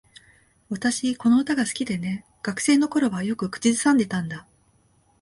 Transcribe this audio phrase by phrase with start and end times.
[0.69, 2.25] 私、この歌が好きでね。
[2.41, 4.47] 学生の頃はよく口ずさんでたんだ。